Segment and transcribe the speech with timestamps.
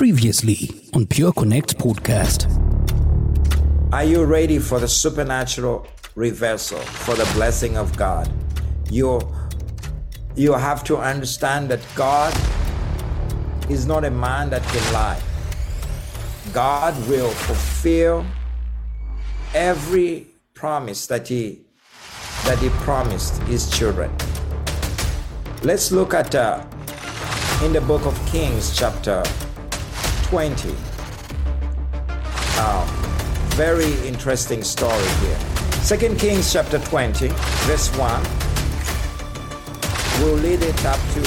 [0.00, 2.48] Previously on Pure Connect podcast.
[3.92, 8.32] Are you ready for the supernatural reversal, for the blessing of God?
[8.90, 9.20] You,
[10.34, 12.32] you have to understand that God
[13.68, 15.20] is not a man that can lie.
[16.54, 18.24] God will fulfill
[19.54, 21.60] every promise that he
[22.46, 24.10] that he promised his children.
[25.62, 26.64] Let's look at uh,
[27.62, 29.22] in the book of Kings, chapter
[30.30, 30.68] 20.
[32.60, 32.86] Um,
[33.56, 35.40] very interesting story here.
[35.82, 37.26] Second Kings, chapter 20,
[37.66, 38.22] verse 1.
[40.22, 41.22] We'll lead it up to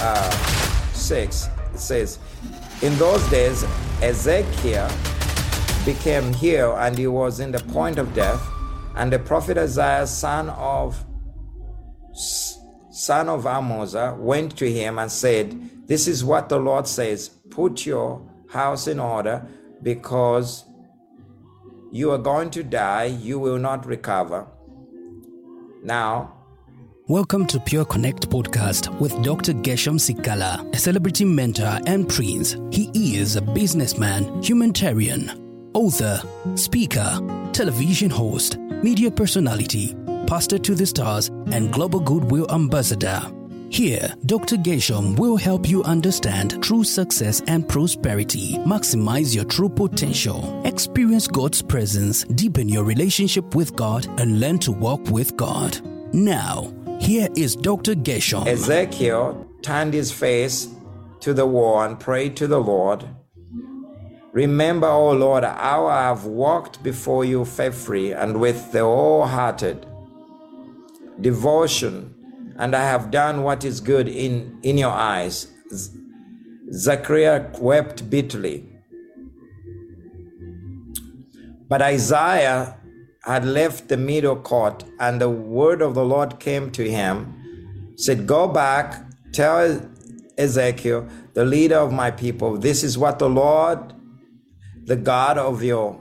[0.00, 0.30] uh,
[0.92, 1.48] 6.
[1.72, 2.18] It says,
[2.82, 3.64] In those days,
[4.02, 4.90] Ezekiel
[5.84, 8.44] became ill and he was in the point of death.
[8.96, 10.96] And the prophet Isaiah, son of
[12.90, 17.86] son of Amoza, went to him and said, This is what the Lord says: Put
[17.86, 19.46] your house in order,
[19.84, 20.64] because
[21.92, 23.04] you are going to die.
[23.04, 24.48] You will not recover.
[25.84, 26.32] Now,
[27.06, 29.52] Welcome to Pure Connect podcast with Dr.
[29.52, 32.56] Gershom Sikala, a celebrity mentor and prince.
[32.72, 36.20] He is a businessman, humanitarian, author,
[36.56, 37.20] speaker,
[37.52, 39.94] television host, media personality,
[40.26, 43.22] pastor to the stars, and global goodwill ambassador.
[43.76, 44.56] Here, Dr.
[44.56, 51.60] Gershom will help you understand true success and prosperity, maximize your true potential, experience God's
[51.60, 55.78] presence, deepen your relationship with God, and learn to walk with God.
[56.14, 57.94] Now, here is Dr.
[57.94, 58.48] Gershom.
[58.48, 60.68] Ezekiel turned his face
[61.20, 63.04] to the wall and prayed to the Lord.
[64.32, 69.84] Remember, O Lord, how I have walked before you faithfully and with the wholehearted
[71.20, 72.15] devotion,
[72.58, 75.48] and I have done what is good in, in your eyes.
[76.66, 78.68] Hezekiah wept bitterly.
[81.68, 82.76] But Isaiah
[83.24, 88.26] had left the middle court, and the word of the Lord came to him, said,
[88.26, 89.80] Go back, tell
[90.38, 93.92] Ezekiel, the leader of my people, this is what the Lord,
[94.84, 96.00] the God of your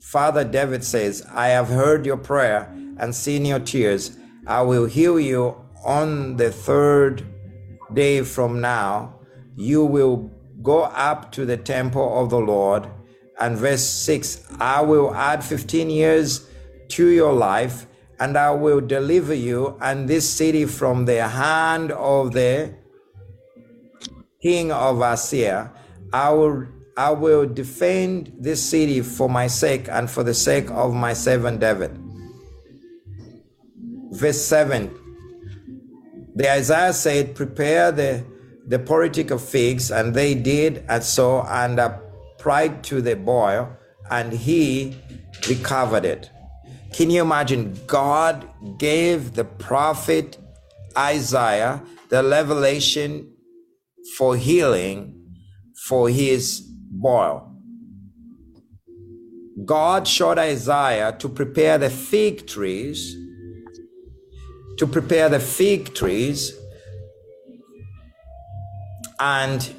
[0.00, 4.16] father David says, I have heard your prayer and seen your tears.
[4.46, 5.56] I will heal you
[5.86, 7.24] on the third
[7.94, 9.14] day from now.
[9.54, 10.30] You will
[10.62, 12.86] go up to the temple of the Lord
[13.38, 16.48] and verse 6 I will add 15 years
[16.88, 17.86] to your life,
[18.20, 22.74] and I will deliver you and this city from the hand of the
[24.40, 25.72] king of Assyria.
[26.12, 30.94] I will, I will defend this city for my sake and for the sake of
[30.94, 31.98] my servant David.
[34.12, 35.05] Verse 7
[36.36, 38.24] The Isaiah said, Prepare the,
[38.66, 43.74] the poultice of figs, and they did, and so, and applied to the boil,
[44.10, 44.96] and he
[45.48, 46.30] recovered it.
[46.92, 47.78] Can you imagine?
[47.86, 48.48] God
[48.78, 50.38] gave the prophet
[50.96, 53.32] Isaiah the revelation
[54.16, 55.14] for healing
[55.86, 56.60] for his
[56.90, 57.52] boil.
[59.64, 63.16] God showed Isaiah to prepare the fig trees,
[64.78, 66.52] to prepare the fig trees,
[69.20, 69.74] and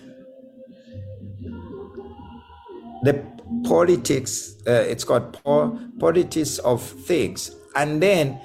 [3.04, 3.24] the
[3.66, 7.52] poultices, uh, it's called po- poultices of figs.
[7.76, 8.40] And then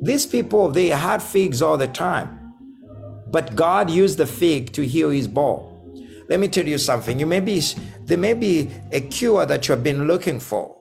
[0.00, 2.54] these people, they had figs all the time.
[3.30, 5.70] But God used the fig to heal his ball
[6.28, 7.20] Let me tell you something.
[7.20, 7.62] You may be,
[8.04, 10.76] there may be a cure that you have been looking for.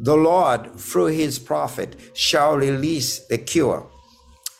[0.00, 3.88] The Lord, through his prophet, shall release the cure.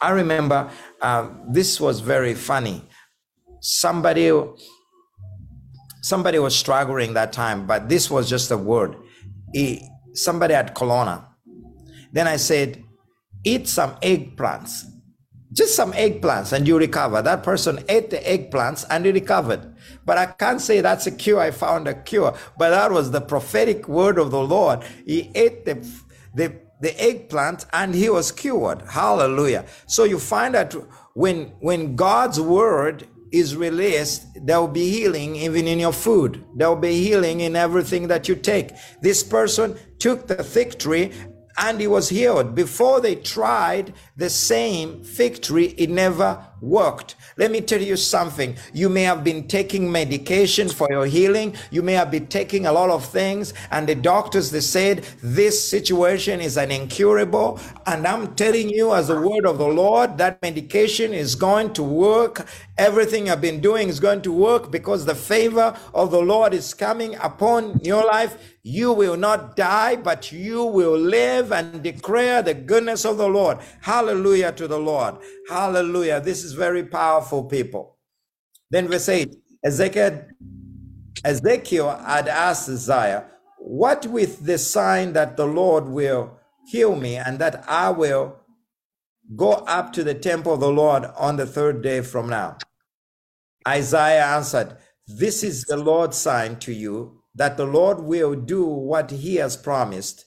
[0.03, 0.69] I remember
[1.01, 2.85] uh, this was very funny.
[3.61, 4.33] Somebody
[6.03, 8.97] somebody was struggling that time, but this was just a word.
[9.53, 11.29] He, somebody had colonna.
[12.12, 12.83] Then I said,
[13.45, 14.85] eat some eggplants,
[15.53, 17.23] just some eggplants, and you recover.
[17.23, 19.75] That person ate the eggplants and he recovered.
[20.05, 21.39] But I can't say that's a cure.
[21.39, 24.82] I found a cure, but that was the prophetic word of the Lord.
[25.06, 25.88] He ate the
[26.35, 28.82] the the eggplant and he was cured.
[28.90, 29.64] Hallelujah.
[29.87, 30.75] So you find that
[31.14, 36.44] when when God's word is released, there will be healing even in your food.
[36.56, 38.73] There will be healing in everything that you take.
[39.00, 41.12] This person took the fig tree
[41.56, 42.55] and he was healed.
[42.55, 47.17] Before they tried, the same fig tree, it never worked.
[47.37, 48.56] Let me tell you something.
[48.73, 51.56] You may have been taking medication for your healing.
[51.70, 55.69] You may have been taking a lot of things and the doctors, they said this
[55.69, 57.61] situation is an incurable.
[57.87, 61.82] And I'm telling you as the word of the Lord, that medication is going to
[61.82, 62.47] work.
[62.79, 66.75] Everything I've been doing is going to work because the favor of the Lord is
[66.75, 68.37] coming upon your life.
[68.64, 73.59] You will not die, but you will live and declare the goodness of the Lord.
[73.81, 75.17] Hallelujah to the Lord.
[75.49, 76.21] Hallelujah.
[76.21, 77.97] This is very powerful, people.
[78.71, 79.27] Then we say,
[79.65, 80.25] Ezekiel,
[81.25, 83.27] Ezekiel had asked Isaiah,
[83.59, 88.37] What with the sign that the Lord will heal me and that I will
[89.37, 92.59] go up to the temple of the Lord on the third day from now?
[93.67, 99.11] Isaiah answered, This is the Lord's sign to you that the Lord will do what
[99.11, 100.27] he has promised.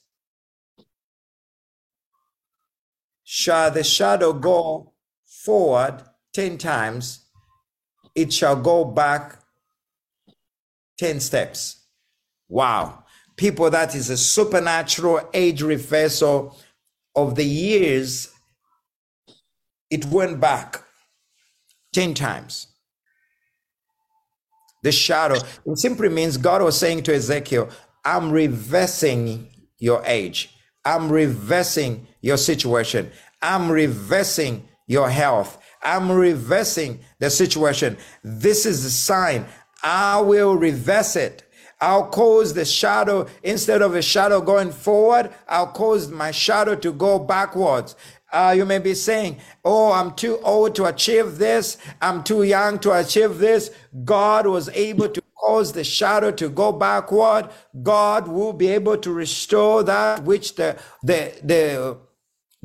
[3.23, 4.93] Shall the shadow go
[5.45, 6.01] forward
[6.33, 7.25] 10 times,
[8.15, 9.39] it shall go back
[10.97, 11.85] 10 steps.
[12.49, 13.03] Wow.
[13.37, 16.57] People, that is a supernatural age reversal
[17.15, 18.33] of the years.
[19.89, 20.81] It went back
[21.93, 22.67] 10 times.
[24.83, 27.69] The shadow, it simply means God was saying to Ezekiel,
[28.03, 29.49] I'm reversing
[29.79, 30.55] your age.
[30.85, 33.11] I'm reversing your situation.
[33.41, 35.57] I'm reversing your health.
[35.81, 37.97] I'm reversing the situation.
[38.23, 39.45] This is the sign.
[39.83, 41.43] I will reverse it.
[41.81, 46.93] I'll cause the shadow, instead of a shadow going forward, I'll cause my shadow to
[46.93, 47.95] go backwards.
[48.31, 51.77] Uh, you may be saying, Oh, I'm too old to achieve this.
[52.01, 53.71] I'm too young to achieve this.
[54.03, 57.49] God was able to cause the shadow to go backward.
[57.83, 61.97] God will be able to restore that which the, the, the,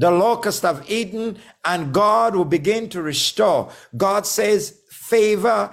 [0.01, 3.71] the locust of Eden, and God will begin to restore.
[3.97, 5.73] God says favor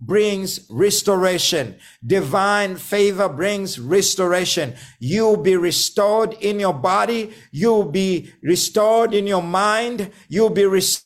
[0.00, 1.76] brings restoration.
[2.04, 4.74] Divine favor brings restoration.
[5.00, 7.32] You'll be restored in your body.
[7.52, 10.10] You'll be restored in your mind.
[10.28, 11.04] You'll be restored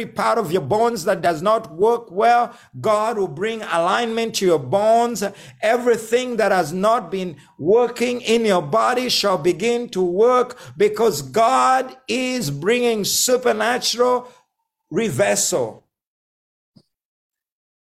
[0.00, 4.46] every part of your bones that does not work well, God will bring alignment to
[4.46, 5.22] your bones.
[5.60, 11.96] Everything that has not been working in your body shall begin to work because God
[12.08, 14.28] is bringing supernatural
[14.90, 15.84] reversal.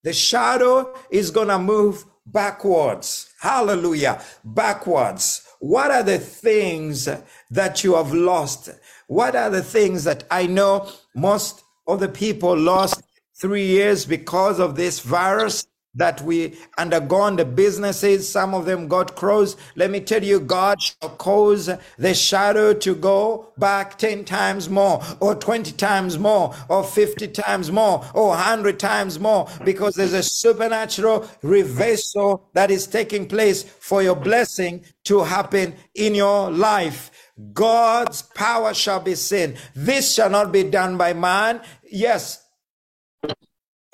[0.04, 3.32] The shadow is going to move backwards.
[3.40, 4.22] Hallelujah.
[4.44, 5.44] Backwards.
[5.60, 7.08] What are the things
[7.52, 8.70] that you have lost?
[9.08, 13.02] What are the things that I know most other people lost
[13.36, 15.68] three years because of this virus
[15.98, 20.80] that we undergone the businesses some of them got closed let me tell you god
[20.80, 26.84] shall cause the shadow to go back 10 times more or 20 times more or
[26.84, 33.28] 50 times more or 100 times more because there's a supernatural reversal that is taking
[33.28, 37.12] place for your blessing to happen in your life
[37.54, 39.58] God's power shall be seen.
[39.76, 41.62] This shall not be done by man.
[41.90, 42.44] Yes,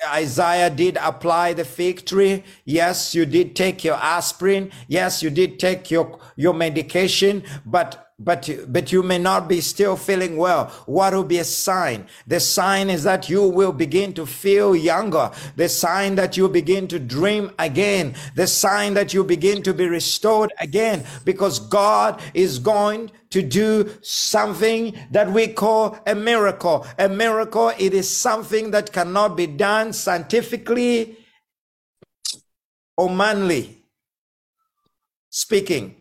[0.06, 2.44] Isaiah did apply the fig tree.
[2.64, 4.70] Yes, you did take your aspirin.
[4.86, 9.96] Yes, you did take your, your medication, but but but you may not be still
[9.96, 10.66] feeling well.
[10.86, 12.06] What will be a sign?
[12.28, 15.32] The sign is that you will begin to feel younger.
[15.56, 18.14] The sign that you begin to dream again.
[18.36, 21.04] The sign that you begin to be restored again.
[21.24, 26.86] Because god is going to do something that we call a miracle.
[27.00, 31.18] A miracle it is something that cannot be done scientifically
[32.96, 33.82] or manly.
[35.30, 35.96] Speaking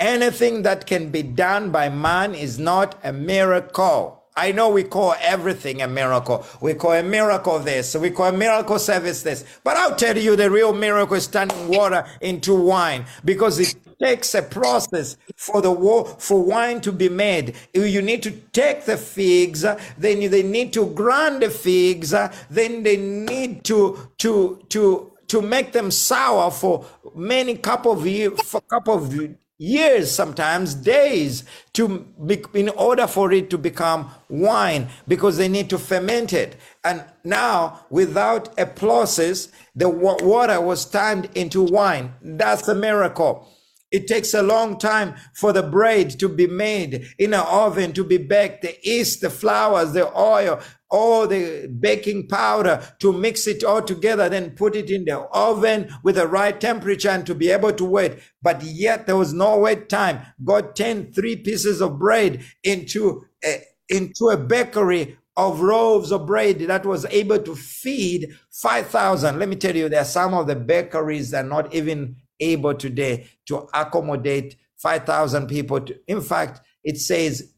[0.00, 4.24] Anything that can be done by man is not a miracle.
[4.34, 6.46] I know we call everything a miracle.
[6.62, 7.94] We call a miracle this.
[7.94, 9.44] We call a miracle service this.
[9.62, 14.34] But I'll tell you the real miracle is turning water into wine because it takes
[14.34, 15.74] a process for the
[16.18, 17.54] for wine to be made.
[17.74, 19.66] You need to take the figs,
[19.98, 22.14] then they need to grind the figs,
[22.48, 28.40] then they need to to to to make them sour for many couple of years,
[28.40, 29.12] for couple of
[29.60, 35.68] years, sometimes days, to be, in order for it to become wine, because they need
[35.68, 36.56] to ferment it.
[36.82, 42.14] And now, without a process, the water was turned into wine.
[42.22, 43.52] That's a miracle.
[43.90, 48.04] It takes a long time for the bread to be made in an oven to
[48.04, 50.60] be baked, the yeast, the flours, the oil,
[50.90, 55.88] all the baking powder to mix it all together, then put it in the oven
[56.02, 58.18] with the right temperature and to be able to wait.
[58.42, 60.20] But yet there was no wait time.
[60.44, 66.58] God turned three pieces of bread into a, into a bakery of loaves of bread
[66.58, 69.38] that was able to feed 5,000.
[69.38, 72.74] Let me tell you, there are some of the bakeries that are not even able
[72.74, 75.80] today to accommodate 5,000 people.
[75.80, 77.54] To, in fact, it says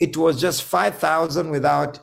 [0.00, 2.00] it was just 5,000 without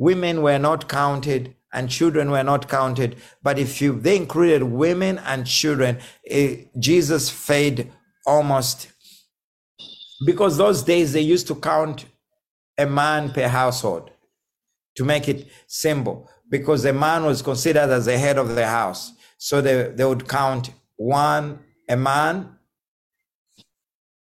[0.00, 3.16] women were not counted and children were not counted.
[3.42, 7.92] But if you they included women and children, eh, Jesus fed
[8.26, 8.88] almost
[10.26, 12.06] because those days they used to count
[12.78, 14.10] a man per household
[14.96, 19.12] to make it simple because the man was considered as the head of the house.
[19.38, 22.56] So they, they would count one, a man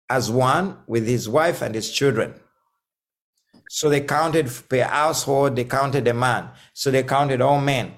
[0.10, 2.34] as one with his wife and his children.
[3.70, 6.50] So they counted per household, they counted a man.
[6.74, 7.94] So they counted all men.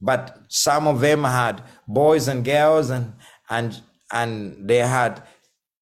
[0.00, 3.14] But some of them had boys and girls and
[3.48, 3.80] and
[4.12, 5.22] and they had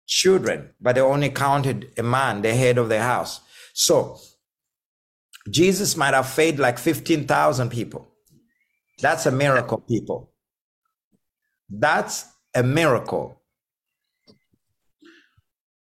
[0.07, 3.41] children, but they only counted a man, the head of the house.
[3.73, 4.19] So
[5.51, 8.09] Jesus might have fed like 15,000 people.
[9.01, 10.33] That's a miracle, people.
[11.69, 13.41] That's a miracle.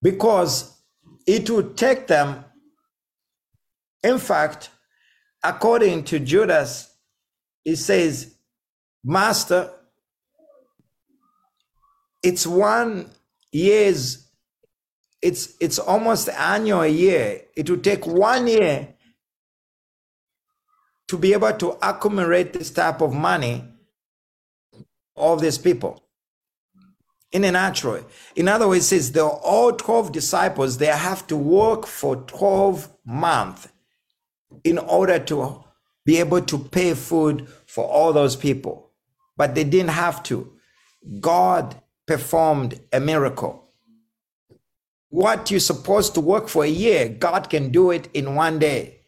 [0.01, 0.81] Because
[1.27, 2.45] it would take them,
[4.03, 4.69] in fact,
[5.43, 6.95] according to Judas,
[7.63, 8.35] he says,
[9.03, 9.71] Master,
[12.23, 13.09] it's one
[13.51, 14.27] year's,
[15.21, 17.41] it's it's almost annual year.
[17.55, 18.95] It would take one year
[21.07, 23.63] to be able to accumulate this type of money
[25.15, 26.01] of these people
[27.31, 28.03] in a natural
[28.35, 33.67] in other words says the all 12 disciples they have to work for 12 months
[34.63, 35.63] in order to
[36.05, 38.91] be able to pay food for all those people
[39.37, 40.51] but they didn't have to
[41.19, 41.75] god
[42.07, 43.67] performed a miracle
[45.09, 49.01] what you're supposed to work for a year god can do it in one day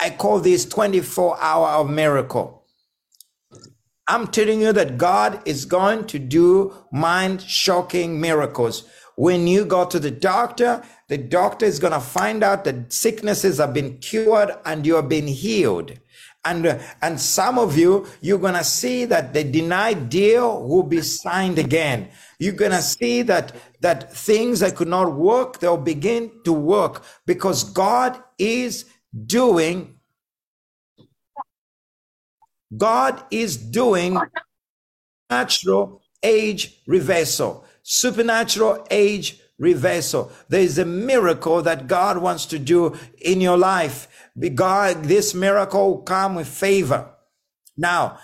[0.00, 2.66] I call this 24 hour of miracle.
[4.06, 8.84] I'm telling you that God is going to do mind shocking miracles.
[9.16, 13.58] When you go to the doctor, the doctor is going to find out that sicknesses
[13.58, 15.92] have been cured and you have been healed.
[16.44, 21.02] And, and some of you, you're going to see that the denied deal will be
[21.02, 22.10] signed again.
[22.38, 27.02] You're going to see that, that things that could not work, they'll begin to work
[27.26, 28.84] because God is
[29.26, 29.94] doing
[32.76, 34.18] God is doing
[35.30, 40.32] natural age reversal, supernatural age reversal.
[40.48, 44.08] There is a miracle that God wants to do in your life.
[44.54, 47.10] God, this miracle will come with favor.
[47.76, 48.18] Now,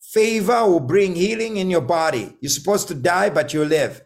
[0.00, 2.36] favor will bring healing in your body.
[2.40, 4.02] You're supposed to die, but you live.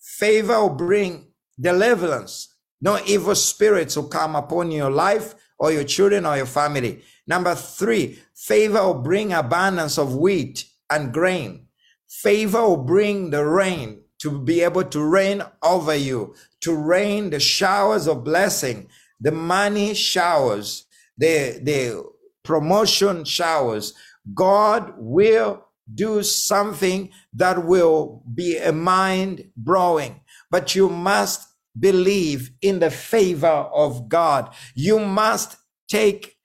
[0.00, 1.28] Favor will bring
[1.60, 2.54] deliverance.
[2.80, 7.02] No evil spirits will come upon your life or your children or your family.
[7.26, 11.66] Number three, favor will bring abundance of wheat and grain.
[12.08, 17.40] Favor will bring the rain to be able to rain over you, to rain the
[17.40, 18.88] showers of blessing,
[19.20, 20.86] the money showers,
[21.18, 22.04] the, the
[22.44, 23.94] promotion showers.
[24.34, 31.48] God will do something that will be a mind blowing, but you must
[31.78, 34.54] believe in the favor of God.
[34.74, 35.56] You must
[35.88, 36.36] take,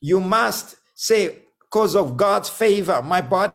[0.00, 3.52] you must say, because of God's favor, my body,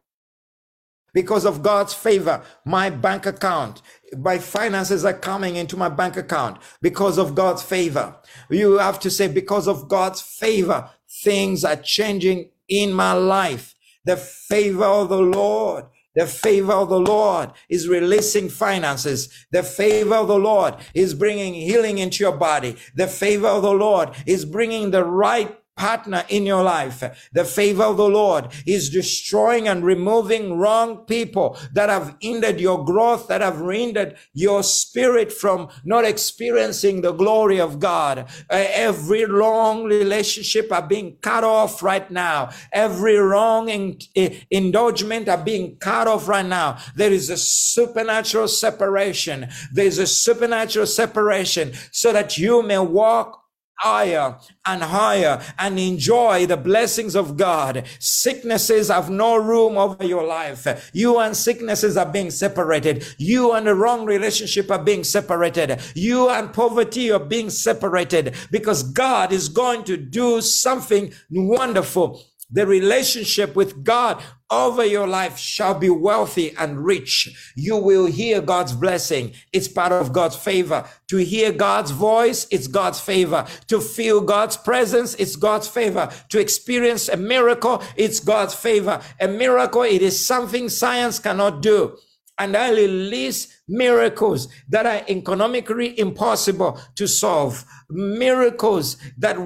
[1.14, 3.82] because of God's favor, my bank account,
[4.18, 8.16] my finances are coming into my bank account because of God's favor.
[8.50, 10.90] You have to say, because of God's favor,
[11.24, 13.76] things are changing in my life.
[14.06, 19.30] The favor of the Lord the favor of the Lord is releasing finances.
[19.52, 22.78] The favor of the Lord is bringing healing into your body.
[22.96, 27.04] The favor of the Lord is bringing the right partner in your life.
[27.34, 32.84] The favor of the Lord is destroying and removing wrong people that have hindered your
[32.86, 38.20] growth, that have hindered your spirit from not experiencing the glory of God.
[38.50, 42.52] Uh, every wrong relationship are being cut off right now.
[42.72, 46.78] Every wrong in, uh, indulgement are being cut off right now.
[46.96, 49.50] There is a supernatural separation.
[49.72, 53.43] There is a supernatural separation so that you may walk
[53.76, 57.86] higher and higher and enjoy the blessings of God.
[58.00, 60.92] Sicknesses have no room over your life.
[60.94, 63.06] You and sicknesses are being separated.
[63.18, 65.82] You and the wrong relationship are being separated.
[65.96, 72.68] You and poverty are being separated because God is going to do something wonderful the
[72.68, 74.22] relationship with God
[74.54, 77.54] over your life shall be wealthy and rich.
[77.56, 79.34] You will hear God's blessing.
[79.52, 80.86] It's part of God's favor.
[81.08, 83.46] To hear God's voice, it's God's favor.
[83.68, 86.10] To feel God's presence, it's God's favor.
[86.30, 89.02] To experience a miracle, it's God's favor.
[89.20, 91.98] A miracle, it is something science cannot do.
[92.38, 97.64] And I release miracles that are economically impossible to solve.
[97.90, 99.38] Miracles that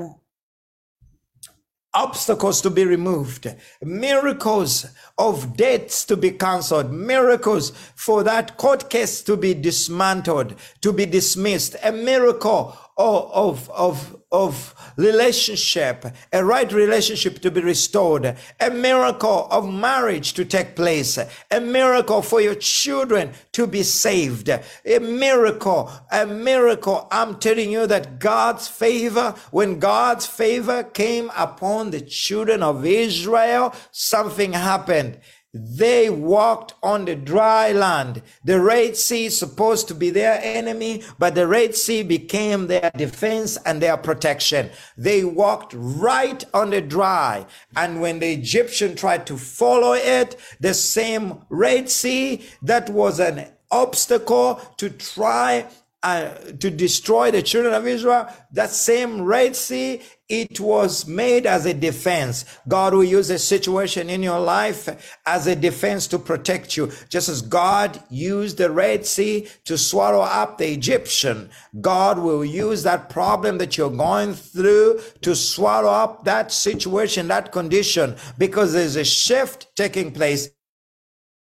[1.93, 4.85] obstacles to be removed, miracles
[5.17, 11.05] of debts to be cancelled, miracles for that court case to be dismantled, to be
[11.05, 19.47] dismissed, a miracle of, of, of relationship, a right relationship to be restored, a miracle
[19.51, 21.19] of marriage to take place,
[21.51, 27.07] a miracle for your children to be saved, a miracle, a miracle.
[27.11, 33.73] I'm telling you that God's favor, when God's favor came upon the children of Israel,
[33.91, 35.19] something happened.
[35.53, 38.21] They walked on the dry land.
[38.43, 43.57] The Red Sea supposed to be their enemy, but the Red Sea became their defense
[43.65, 44.69] and their protection.
[44.97, 47.45] They walked right on the dry.
[47.75, 53.47] And when the Egyptian tried to follow it, the same Red Sea that was an
[53.71, 55.65] obstacle to try
[56.03, 61.65] uh, to destroy the children of Israel, that same Red Sea, it was made as
[61.65, 62.45] a defense.
[62.67, 66.91] God will use a situation in your life as a defense to protect you.
[67.07, 72.83] Just as God used the Red Sea to swallow up the Egyptian, God will use
[72.83, 78.97] that problem that you're going through to swallow up that situation, that condition, because there's
[78.97, 80.49] a shift taking place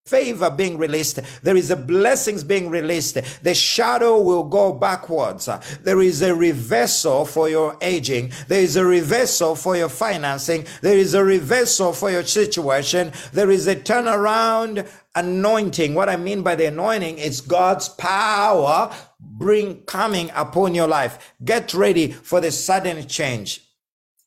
[0.08, 1.20] favor being released.
[1.42, 3.18] There is a blessings being released.
[3.42, 5.48] The shadow will go backwards.
[5.82, 8.32] There is a reversal for your aging.
[8.48, 10.66] There is a reversal for your financing.
[10.80, 13.12] There is a reversal for your situation.
[13.32, 15.94] There is a turnaround anointing.
[15.94, 21.34] What I mean by the anointing is God's power bring coming upon your life.
[21.44, 23.60] Get ready for the sudden change.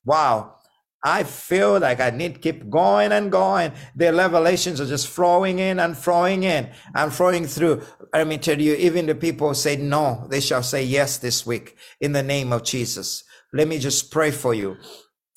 [0.05, 0.55] Wow.
[1.03, 3.71] I feel like I need to keep going and going.
[3.95, 7.81] The revelations are just flowing in and flowing in and flowing through.
[8.13, 11.75] Let me tell you, even the people say no, they shall say yes this week
[11.99, 13.23] in the name of Jesus.
[13.51, 14.77] Let me just pray for you.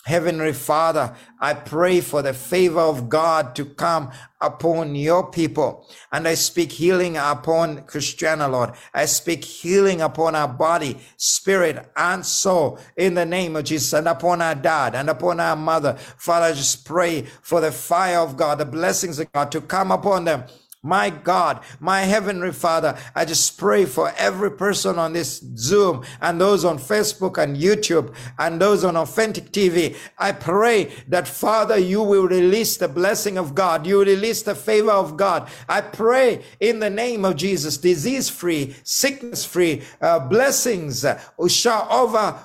[0.04, 5.88] Heavenly Father, I pray for the favor of God to come upon your people.
[6.12, 8.72] And I speak healing upon Christiana, Lord.
[8.92, 14.06] I speak healing upon our body, spirit, and soul in the name of Jesus and
[14.06, 15.94] upon our dad and upon our mother.
[16.18, 19.90] Father, I just pray for the fire of God, the blessings of God to come
[19.90, 20.44] upon them
[20.84, 26.38] my God, my Heavenly Father, I just pray for every person on this Zoom and
[26.38, 29.96] those on Facebook and YouTube and those on Authentic TV.
[30.18, 33.86] I pray that Father, you will release the blessing of God.
[33.86, 35.48] You release the favor of God.
[35.70, 41.18] I pray in the name of Jesus, disease free, sickness free, uh, blessings uh,
[41.48, 42.38] shall over,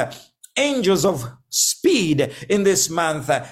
[0.57, 3.43] angels of speed in this month, uh,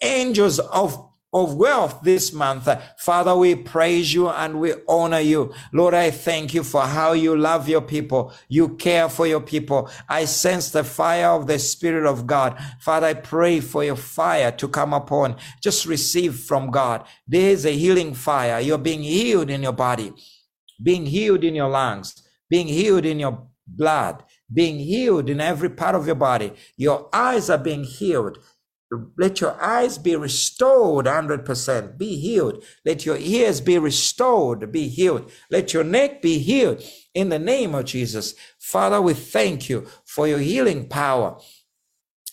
[0.00, 2.68] angels of of wealth this month.
[2.98, 5.52] Father, we praise you and we honor you.
[5.72, 8.32] Lord, I thank you for how you love your people.
[8.48, 9.90] You care for your people.
[10.08, 12.58] I sense the fire of the Spirit of God.
[12.80, 15.36] Father, I pray for your fire to come upon.
[15.62, 17.06] Just receive from God.
[17.26, 18.60] There is a healing fire.
[18.60, 20.12] You're being healed in your body,
[20.82, 25.94] being healed in your lungs, being healed in your blood, being healed in every part
[25.94, 26.52] of your body.
[26.76, 28.38] Your eyes are being healed.
[29.18, 32.64] Let your eyes be restored 100%, be healed.
[32.84, 35.30] Let your ears be restored, be healed.
[35.50, 36.82] Let your neck be healed
[37.14, 38.34] in the name of Jesus.
[38.58, 41.38] Father, we thank you for your healing power.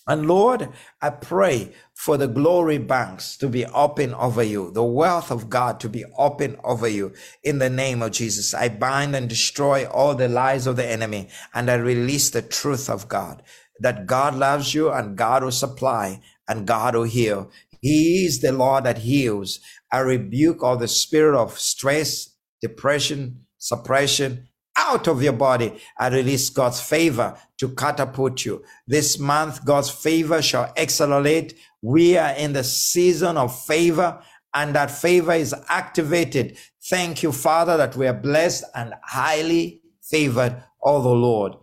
[0.06, 0.68] And Lord,
[1.02, 5.80] I pray for the glory banks to be open over you, the wealth of God
[5.80, 8.54] to be open over you in the name of Jesus.
[8.54, 12.90] I bind and destroy all the lies of the enemy and I release the truth
[12.90, 13.42] of God
[13.80, 16.20] that God loves you and God will supply
[16.50, 17.50] and God will heal.
[17.80, 19.60] He is the Lord that heals.
[19.92, 25.80] I rebuke all the spirit of stress, depression, suppression out of your body.
[25.98, 28.64] I release God's favor to catapult you.
[28.86, 31.54] This month, God's favor shall accelerate.
[31.82, 34.20] We are in the season of favor
[34.54, 36.58] and that favor is activated.
[36.90, 41.54] Thank you, Father, that we are blessed and highly favored oh the Lord.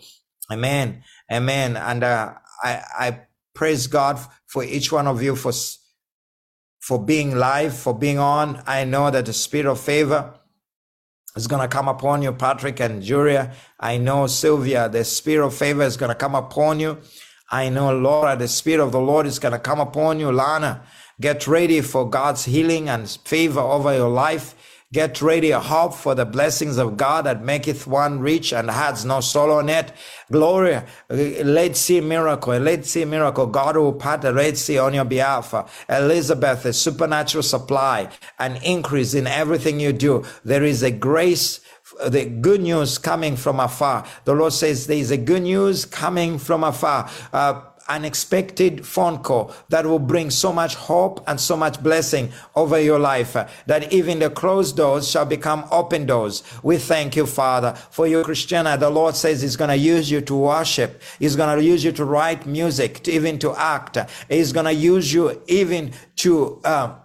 [0.51, 1.03] Amen.
[1.31, 1.75] Amen.
[1.75, 3.21] And uh, I, I
[3.57, 5.51] praise God for each one of you for,
[6.79, 8.61] for being live, for being on.
[8.67, 10.35] I know that the spirit of favor
[11.35, 13.51] is going to come upon you, Patrick and Julia.
[13.79, 16.99] I know Sylvia, the spirit of favor is going to come upon you.
[17.49, 20.31] I know Laura, the spirit of the Lord is going to come upon you.
[20.31, 20.83] Lana,
[21.19, 24.53] get ready for God's healing and favor over your life.
[24.93, 29.03] Get ready, a hope for the blessings of God that maketh one rich and has
[29.03, 29.91] no sorrow in it.
[30.31, 32.57] Glory, let's see miracle.
[32.57, 33.47] Let's see miracle.
[33.47, 35.53] God will part the Red Sea on your behalf.
[35.89, 40.23] Elizabeth, a supernatural supply, an increase in everything you do.
[40.45, 41.59] There is a grace
[42.05, 44.05] the good news coming from afar.
[44.25, 47.09] The Lord says there is a good news coming from afar.
[47.33, 52.79] Uh, unexpected phone call that will bring so much hope and so much blessing over
[52.79, 56.43] your life uh, that even the closed doors shall become open doors.
[56.63, 58.77] We thank you, Father, for your Christiana.
[58.77, 61.01] The Lord says He's going to use you to worship.
[61.19, 63.97] He's going to use you to write music, to even to act.
[64.29, 66.95] He's going to use you even to, uh,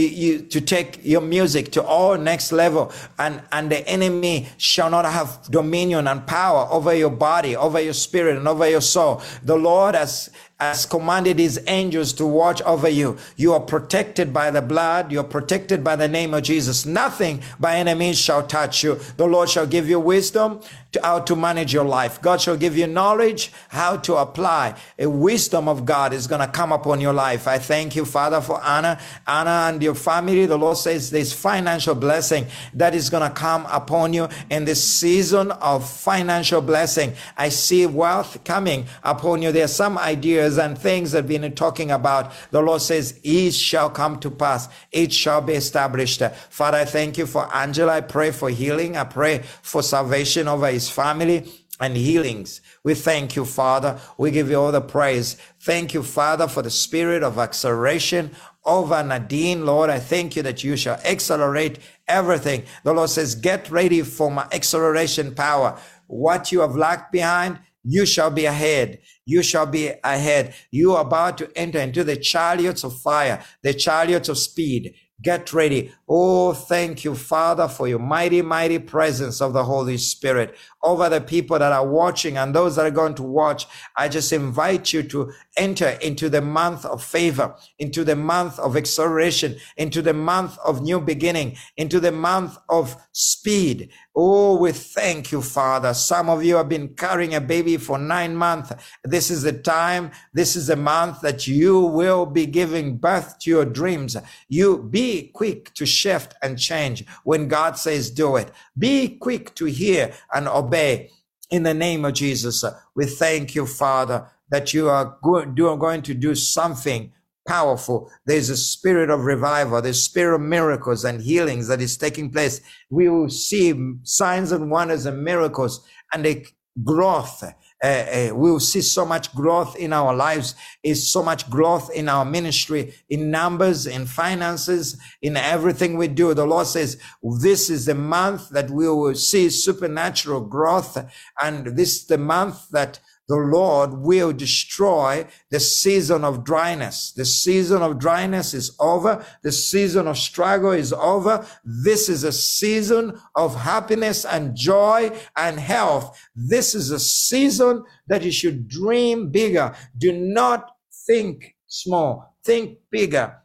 [0.00, 5.04] you, to take your music to all next level and, and the enemy shall not
[5.04, 9.22] have dominion and power over your body, over your spirit and over your soul.
[9.42, 10.30] The Lord has,
[10.60, 13.16] has commanded his angels to watch over you.
[13.36, 15.12] You are protected by the blood.
[15.12, 16.84] You're protected by the name of Jesus.
[16.84, 18.98] Nothing by enemies shall touch you.
[19.16, 20.60] The Lord shall give you wisdom
[20.92, 22.20] to how to manage your life.
[22.20, 24.74] God shall give you knowledge how to apply.
[24.98, 27.46] A wisdom of God is going to come upon your life.
[27.46, 30.46] I thank you, Father, for Anna, Anna and your family.
[30.46, 34.82] The Lord says there's financial blessing that is going to come upon you in this
[34.82, 37.12] season of financial blessing.
[37.36, 39.52] I see wealth coming upon you.
[39.52, 42.32] There are some ideas and things that we've been talking about.
[42.50, 44.68] The Lord says it shall come to pass.
[44.90, 46.22] It shall be established.
[46.48, 47.94] Father, I thank you for Angela.
[47.94, 48.96] I pray for healing.
[48.96, 52.60] I pray for salvation over his family and healings.
[52.82, 54.00] We thank you, Father.
[54.16, 55.36] We give you all the praise.
[55.60, 58.30] Thank you, Father, for the spirit of acceleration
[58.64, 59.64] over Nadine.
[59.64, 62.64] Lord, I thank you that you shall accelerate everything.
[62.82, 65.78] The Lord says, get ready for my acceleration power.
[66.06, 69.00] What you have lagged behind, you shall be ahead.
[69.24, 70.54] You shall be ahead.
[70.70, 74.94] You are about to enter into the chariots of fire, the chariots of speed.
[75.20, 75.90] Get ready.
[76.08, 81.20] Oh, thank you, Father, for your mighty, mighty presence of the Holy Spirit over the
[81.20, 83.66] people that are watching and those that are going to watch.
[83.96, 88.76] I just invite you to enter into the month of favor, into the month of
[88.76, 93.90] acceleration, into the month of new beginning, into the month of speed.
[94.14, 95.92] Oh, we thank you, Father.
[95.92, 98.72] Some of you have been carrying a baby for nine months.
[99.02, 100.12] This is the time.
[100.32, 104.16] This is the month that you will be giving birth to your dreams.
[104.48, 108.52] You be quick to shift and change when God says do it.
[108.78, 111.10] Be quick to hear and obey
[111.50, 112.64] in the name of Jesus.
[112.94, 117.12] We thank you, Father, that you are going to do something
[117.48, 118.12] powerful.
[118.26, 119.80] There's a spirit of revival.
[119.82, 122.60] There's spirit of miracles and healings that is taking place.
[122.90, 126.44] We will see signs and wonders and miracles and a
[126.84, 127.42] growth.
[127.82, 130.54] Uh, uh, we will see so much growth in our lives.
[130.82, 136.34] Is so much growth in our ministry, in numbers, in finances, in everything we do.
[136.34, 137.00] The Lord says
[137.40, 140.98] this is the month that we will see supernatural growth,
[141.40, 147.12] and this is the month that the Lord will destroy the season of dryness.
[147.12, 149.24] The season of dryness is over.
[149.42, 151.46] The season of struggle is over.
[151.62, 156.18] This is a season of happiness and joy and health.
[156.34, 159.74] This is a season that you should dream bigger.
[159.98, 160.70] Do not
[161.06, 162.34] think small.
[162.44, 163.36] Think bigger.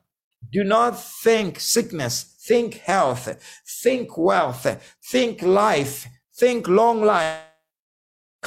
[0.50, 2.38] Do not think sickness.
[2.48, 3.28] Think health.
[3.84, 4.96] Think wealth.
[5.04, 6.08] Think life.
[6.34, 7.40] Think long life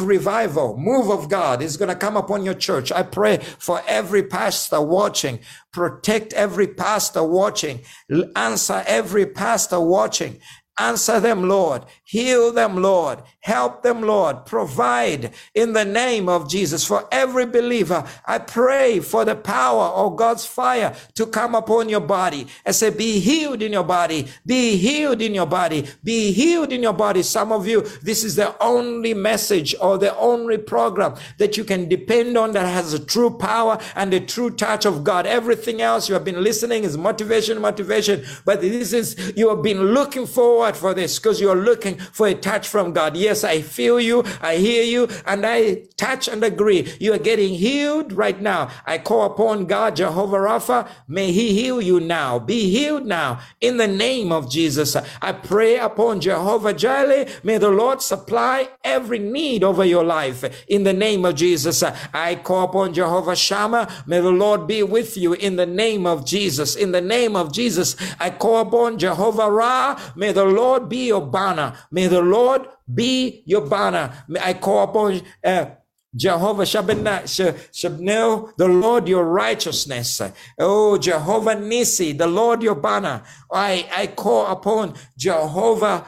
[0.00, 2.90] revival, move of God is going to come upon your church.
[2.92, 5.40] I pray for every pastor watching,
[5.72, 7.80] protect every pastor watching,
[8.34, 10.40] answer every pastor watching,
[10.78, 11.84] Answer them, Lord.
[12.04, 13.22] Heal them, Lord.
[13.40, 14.44] Help them, Lord.
[14.44, 18.04] Provide in the name of Jesus for every believer.
[18.26, 22.46] I pray for the power of God's fire to come upon your body.
[22.66, 24.28] I say, be healed in your body.
[24.44, 25.86] Be healed in your body.
[26.04, 27.22] Be healed in your body.
[27.22, 31.88] Some of you, this is the only message or the only program that you can
[31.88, 35.24] depend on that has a true power and a true touch of God.
[35.24, 38.26] Everything else you have been listening is motivation, motivation.
[38.44, 42.34] But this is, you have been looking forward for this because you're looking for a
[42.34, 43.16] touch from God.
[43.16, 44.24] Yes, I feel you.
[44.40, 46.92] I hear you and I touch and agree.
[46.98, 48.70] You are getting healed right now.
[48.86, 50.88] I call upon God, Jehovah Rapha.
[51.06, 52.38] May he heal you now.
[52.38, 54.96] Be healed now in the name of Jesus.
[55.20, 57.26] I pray upon Jehovah Jireh.
[57.42, 61.82] May the Lord supply every need over your life in the name of Jesus.
[61.82, 64.04] I call upon Jehovah Shammah.
[64.06, 66.76] May the Lord be with you in the name of Jesus.
[66.76, 70.00] In the name of Jesus, I call upon Jehovah Ra.
[70.14, 71.68] May the Lord be your banner.
[71.90, 74.24] May the Lord be your banner.
[74.28, 75.66] May I call upon uh,
[76.14, 80.22] Jehovah Shabnel, the Lord your righteousness.
[80.58, 83.22] Oh, Jehovah Nisi, the Lord your banner.
[83.52, 86.06] I, I call upon Jehovah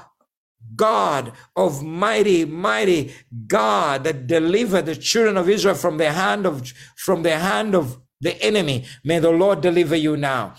[0.74, 3.12] God of mighty, mighty
[3.46, 7.98] God that delivered the children of Israel from the hand of, from the hand of
[8.20, 8.86] the enemy.
[9.04, 10.54] May the Lord deliver you now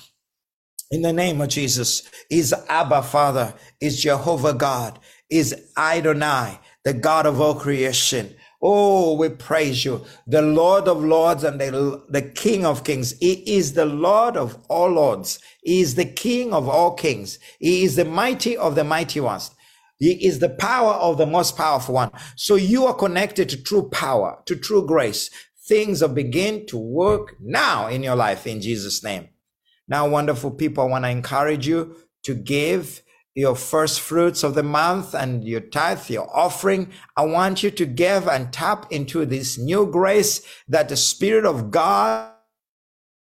[0.91, 4.99] in the name of Jesus is Abba Father, is Jehovah God,
[5.29, 8.35] is Adonai, the God of all creation.
[8.61, 13.17] Oh, we praise you, the Lord of Lords and the, the King of Kings.
[13.19, 15.39] He is the Lord of all Lords.
[15.63, 17.39] He is the King of all kings.
[17.59, 19.51] He is the mighty of the mighty ones.
[19.99, 22.11] He is the power of the most powerful one.
[22.35, 25.29] So you are connected to true power, to true grace.
[25.67, 29.29] Things are begin to work now in your life in Jesus' name.
[29.89, 33.01] Now, wonderful people, I want to encourage you to give
[33.35, 36.91] your first fruits of the month and your tithe, your offering.
[37.17, 41.71] I want you to give and tap into this new grace that the Spirit of
[41.71, 42.33] God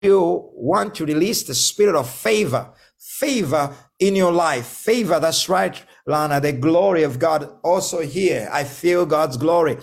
[0.01, 4.67] you want to release the spirit of favor, favor in your life.
[4.67, 5.19] Favor.
[5.19, 6.39] That's right, Lana.
[6.39, 8.47] The glory of God also here.
[8.51, 9.77] I feel God's glory.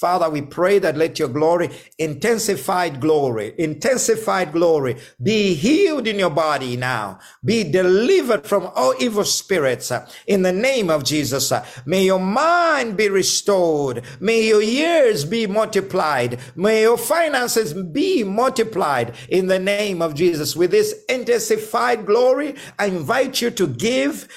[0.00, 6.30] Father, we pray that let your glory, intensified glory, intensified glory, be healed in your
[6.30, 7.18] body now.
[7.44, 11.52] Be delivered from all evil spirits uh, in the name of Jesus.
[11.52, 14.02] Uh, may your mind be restored.
[14.20, 16.40] May your years be multiplied.
[16.56, 20.56] May your finances be multiplied in the name of Jesus.
[20.56, 24.28] With this intensified glory, I invite you to give.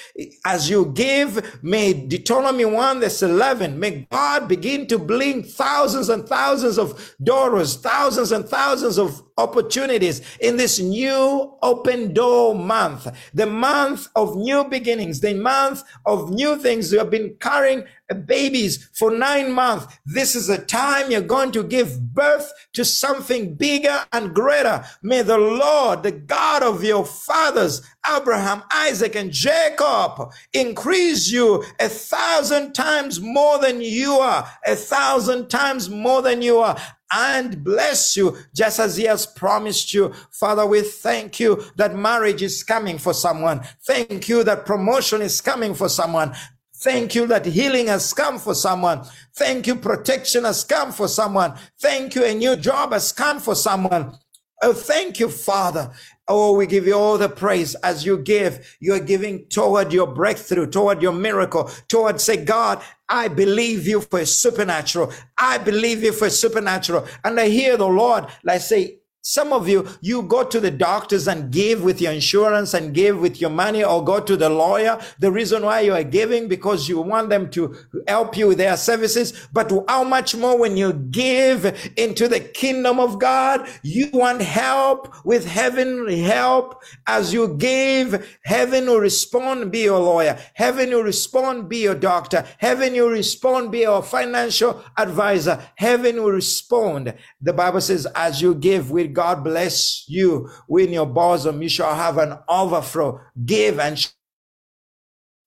[0.44, 6.28] As you give, may Deuteronomy 1 verse 11, may God begin to blink thousands and
[6.28, 13.46] thousands of doors, thousands and thousands of opportunities in this new open door month, the
[13.46, 16.92] month of new beginnings, the month of new things.
[16.92, 17.84] You have been carrying
[18.26, 19.86] babies for nine months.
[20.06, 24.84] This is a time you're going to give birth to something bigger and greater.
[25.02, 31.88] May the Lord, the God of your fathers, Abraham, Isaac, and Jacob, increase you a
[31.88, 36.76] thousand times more than you are, a thousand times more than you are
[37.14, 40.12] and bless you just as he has promised you.
[40.32, 43.60] Father, we thank you that marriage is coming for someone.
[43.86, 46.34] Thank you that promotion is coming for someone.
[46.78, 49.06] Thank you that healing has come for someone.
[49.36, 51.54] Thank you protection has come for someone.
[51.80, 54.18] Thank you a new job has come for someone.
[54.60, 55.92] Oh, thank you, Father.
[56.26, 58.76] Oh, we give you all the praise as you give.
[58.80, 64.00] You are giving toward your breakthrough, toward your miracle, toward say, God, I believe you
[64.00, 65.12] for supernatural.
[65.36, 67.06] I believe you for supernatural.
[67.22, 71.26] And I hear the Lord, like say, Some of you, you go to the doctors
[71.26, 75.00] and give with your insurance and give with your money or go to the lawyer.
[75.18, 77.74] The reason why you are giving because you want them to
[78.06, 79.32] help you with their services.
[79.50, 81.64] But how much more when you give
[81.96, 83.66] into the kingdom of God?
[83.82, 86.82] You want help with heavenly help.
[87.06, 90.38] As you give, heaven will respond, be your lawyer.
[90.52, 92.44] Heaven will respond, be your doctor.
[92.58, 95.66] Heaven will respond, be your financial advisor.
[95.76, 97.14] Heaven will respond.
[97.40, 101.62] The Bible says, as you give with God bless you in your bosom.
[101.62, 103.20] You shall have an overflow.
[103.44, 104.06] Give and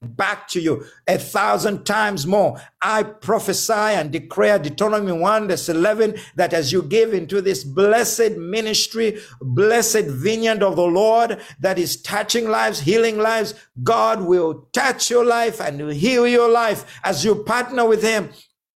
[0.01, 2.61] back to you a thousand times more.
[2.81, 8.37] I prophesy and declare Deuteronomy 1 verse 11 that as you give into this blessed
[8.37, 15.09] ministry, blessed vineyard of the Lord that is touching lives, healing lives, God will touch
[15.09, 18.29] your life and heal your life as you partner with him.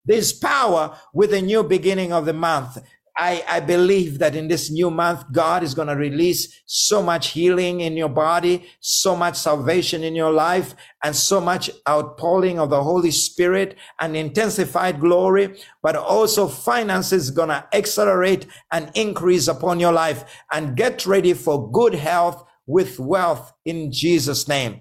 [0.06, 2.78] There's power with a new beginning of the month.
[3.21, 7.32] I, I believe that in this new month, God is going to release so much
[7.32, 12.69] healing in your body, so much salvation in your life, and so much outpouring of
[12.69, 19.49] the Holy Spirit and intensified glory, but also finances is going to accelerate and increase
[19.49, 24.79] upon your life and get ready for good health with wealth in Jesus name.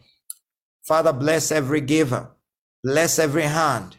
[0.86, 2.30] Father, bless every giver.
[2.84, 3.96] Bless every hand.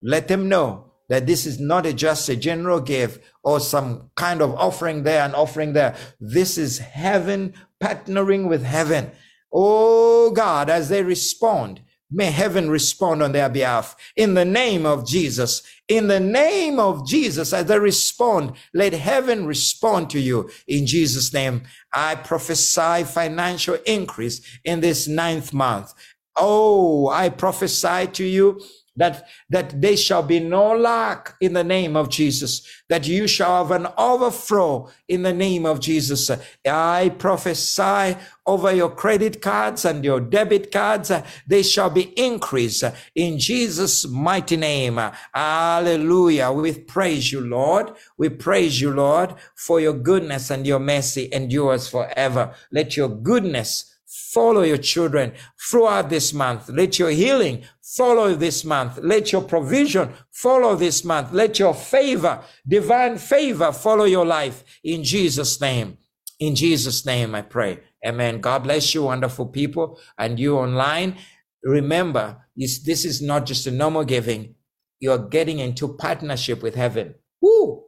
[0.00, 4.40] Let them know that this is not a, just a general gift or some kind
[4.40, 5.94] of offering there and offering there.
[6.20, 9.10] This is heaven partnering with heaven.
[9.52, 13.96] Oh God, as they respond, may heaven respond on their behalf.
[14.16, 19.46] In the name of Jesus, in the name of Jesus, as they respond, let heaven
[19.46, 20.48] respond to you.
[20.68, 25.92] In Jesus' name, I prophesy financial increase in this ninth month.
[26.36, 28.60] Oh, I prophesy to you
[28.96, 33.64] that, that there shall be no lack in the name of Jesus, that you shall
[33.64, 36.30] have an overflow in the name of Jesus.
[36.66, 41.12] I prophesy over your credit cards and your debit cards,
[41.46, 45.00] they shall be increased in Jesus' mighty name.
[45.32, 46.50] Hallelujah.
[46.50, 47.92] We praise you, Lord.
[48.18, 52.54] We praise you, Lord, for your goodness and your mercy endures forever.
[52.72, 55.32] Let your goodness follow your children
[55.70, 56.68] throughout this month.
[56.68, 58.98] Let your healing follow this month.
[59.02, 61.32] Let your provision follow this month.
[61.32, 65.98] Let your favor, divine favor follow your life in Jesus' name.
[66.40, 67.80] In Jesus' name, I pray.
[68.04, 68.40] Amen.
[68.40, 70.00] God bless you, wonderful people.
[70.18, 71.16] And you online,
[71.62, 74.54] remember, this is not just a normal giving.
[74.98, 77.14] You're getting into partnership with heaven.
[77.40, 77.84] Woo!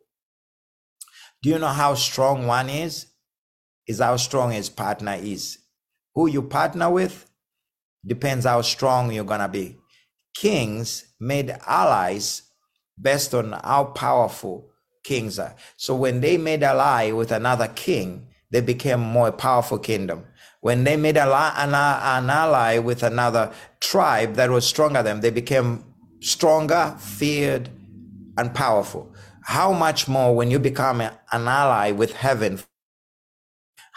[1.42, 3.06] Do you know how strong one is?
[3.86, 5.58] Is how strong his partner is.
[6.14, 7.30] Who you partner with
[8.04, 9.78] depends how strong you're going to be.
[10.34, 12.42] Kings made allies
[13.00, 14.70] based on how powerful
[15.04, 15.54] kings are.
[15.76, 20.24] So when they made ally with another king, they became more powerful kingdom.
[20.60, 25.20] When they made ally, an, an ally with another tribe that was stronger than them,
[25.22, 25.84] they became
[26.20, 27.68] stronger, feared,
[28.36, 29.12] and powerful.
[29.44, 32.60] How much more when you become an ally with heaven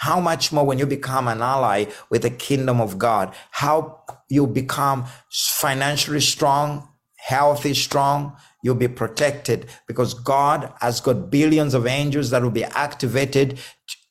[0.05, 4.45] how much more when you become an ally with the kingdom of God, how you
[4.45, 6.87] become financially strong,
[7.17, 12.63] healthy, strong, you'll be protected because God has got billions of angels that will be
[12.63, 13.57] activated,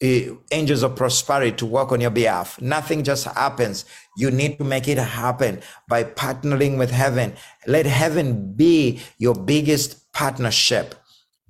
[0.02, 2.60] uh, angels of prosperity to work on your behalf.
[2.60, 3.84] Nothing just happens.
[4.16, 7.34] You need to make it happen by partnering with heaven.
[7.68, 10.96] Let heaven be your biggest partnership.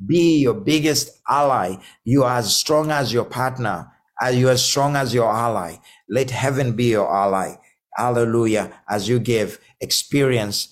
[0.04, 1.76] Be your biggest ally.
[2.04, 3.93] You are as strong as your partner.
[4.20, 5.77] Are you as strong as your ally?
[6.09, 7.57] Let heaven be your ally.
[7.96, 8.72] Hallelujah.
[8.88, 10.68] As you give, experience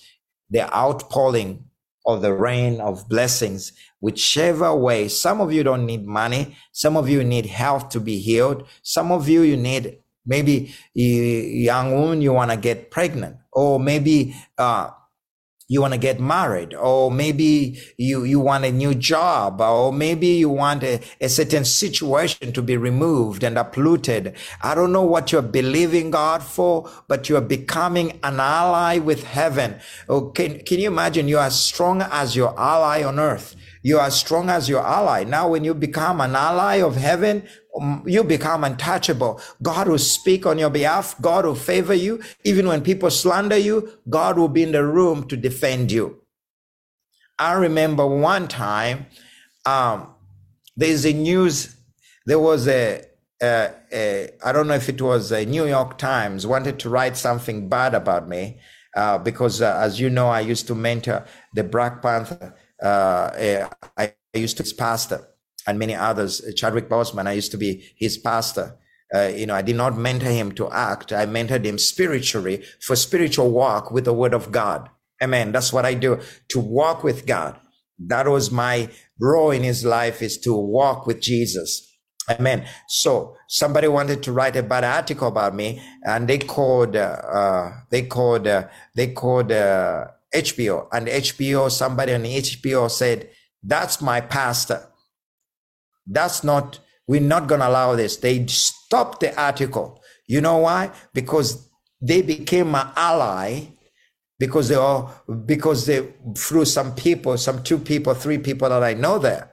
[0.49, 1.65] the outpouring
[2.05, 5.07] of the rain of blessings, whichever way.
[5.07, 6.55] Some of you don't need money.
[6.71, 8.67] Some of you need health to be healed.
[8.81, 13.79] Some of you, you need maybe a young woman, you want to get pregnant or
[13.79, 14.89] maybe, uh,
[15.73, 20.27] you want to get married or maybe you, you want a new job or maybe
[20.27, 24.35] you want a, a certain situation to be removed and uprooted.
[24.61, 29.79] I don't know what you're believing God for, but you're becoming an ally with heaven.
[30.07, 33.55] Oh, can, can you imagine you are strong as your ally on earth?
[33.81, 35.23] You are strong as your ally.
[35.23, 37.47] Now, when you become an ally of heaven,
[38.05, 39.41] you become untouchable.
[39.61, 41.19] God will speak on your behalf.
[41.21, 42.21] God will favor you.
[42.43, 46.21] Even when people slander you, God will be in the room to defend you.
[47.39, 49.07] I remember one time,
[49.65, 50.13] um,
[50.77, 51.75] there's a news,
[52.25, 53.05] there was a,
[53.41, 57.17] a, a, I don't know if it was a New York Times wanted to write
[57.17, 58.59] something bad about me.
[58.95, 62.55] Uh, because uh, as you know, I used to mentor the Black Panther.
[62.81, 65.27] Uh, I used to be pastor
[65.67, 66.41] and many others.
[66.55, 68.77] Chadwick Boseman, I used to be his pastor.
[69.13, 71.11] Uh, you know, I did not mentor him to act.
[71.13, 74.89] I mentored him spiritually for spiritual walk with the word of God.
[75.21, 75.51] Amen.
[75.51, 77.59] That's what I do to walk with God.
[77.99, 81.89] That was my role in his life is to walk with Jesus.
[82.29, 82.65] Amen.
[82.87, 87.71] So somebody wanted to write a bad article about me and they called, uh, uh
[87.89, 93.29] they called, uh, they called, uh, HBO and HBO, somebody on HBO said,
[93.61, 94.87] that's my pastor.
[96.05, 98.17] That's not, we're not going to allow this.
[98.17, 100.01] They stopped the article.
[100.27, 100.91] You know why?
[101.13, 101.69] Because
[102.01, 103.67] they became my ally
[104.39, 105.13] because they all
[105.45, 109.49] because they through some people, some two people, three people that I know there.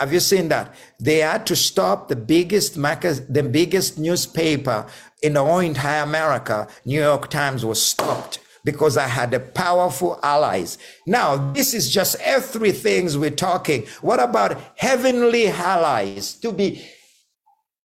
[0.00, 0.74] Have you seen that?
[1.00, 4.86] They had to stop the biggest the biggest newspaper
[5.22, 6.66] in the whole entire America.
[6.84, 10.78] New York Times was stopped because I had a powerful allies.
[11.06, 13.86] Now, this is just earthly things we're talking.
[14.00, 16.84] What about heavenly allies to be?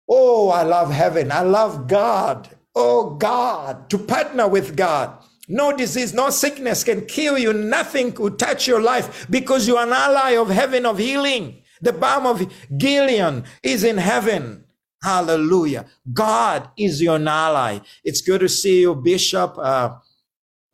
[0.08, 1.30] Oh, I love heaven.
[1.30, 2.48] I love God.
[2.74, 5.12] Oh, God, to partner with God.
[5.48, 7.52] No disease, no sickness can kill you.
[7.52, 11.62] Nothing could touch your life because you're an ally of heaven of healing.
[11.80, 14.64] The balm of Gilead is in heaven.
[15.02, 15.86] Hallelujah.
[16.12, 17.78] God is your ally.
[18.04, 19.56] It's good to see you, Bishop.
[19.56, 19.96] Uh,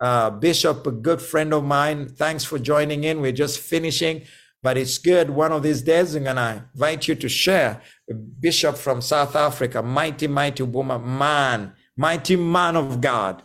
[0.01, 2.09] uh, Bishop, a good friend of mine.
[2.09, 3.21] Thanks for joining in.
[3.21, 4.23] We're just finishing,
[4.63, 5.31] but it's good.
[5.31, 7.83] One of these days, I'm going to invite you to share.
[8.41, 13.43] Bishop from South Africa, mighty, mighty woman, man, mighty man of God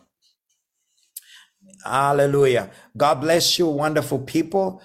[1.85, 2.71] Hallelujah.
[2.97, 4.81] God bless you, wonderful people.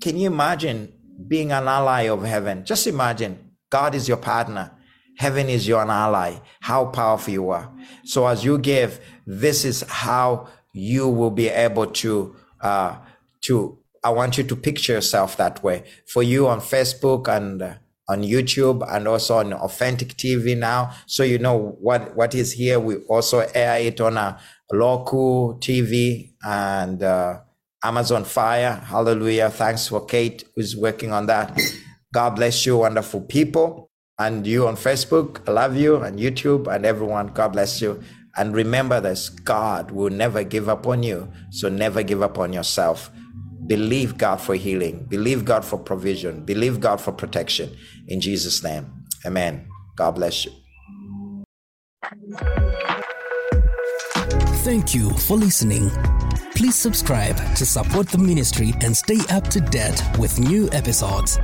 [0.00, 0.92] Can you imagine
[1.28, 2.64] being an ally of heaven?
[2.64, 4.72] Just imagine God is your partner.
[5.18, 6.36] Heaven is your ally.
[6.60, 7.72] How powerful you are.
[8.04, 12.96] So as you give, this is how you will be able to, uh,
[13.42, 15.84] to, I want you to picture yourself that way.
[16.06, 17.74] For you on Facebook and uh,
[18.08, 20.92] on YouTube and also on Authentic TV now.
[21.06, 22.78] So you know what, what is here.
[22.78, 24.38] We also air it on a
[24.72, 27.40] local TV and uh,
[27.82, 28.74] Amazon Fire.
[28.74, 29.50] Hallelujah.
[29.50, 31.58] Thanks for Kate who's working on that.
[32.14, 33.90] God bless you, wonderful people.
[34.18, 38.02] And you on Facebook, I love you, and YouTube, and everyone, God bless you.
[38.36, 41.32] And remember this God will never give up on you.
[41.50, 43.10] So never give up on yourself.
[43.66, 45.06] Believe God for healing.
[45.08, 46.44] Believe God for provision.
[46.44, 47.76] Believe God for protection.
[48.06, 48.86] In Jesus' name.
[49.24, 49.68] Amen.
[49.96, 50.52] God bless you.
[54.62, 55.90] Thank you for listening.
[56.54, 61.38] Please subscribe to support the ministry and stay up to date with new episodes.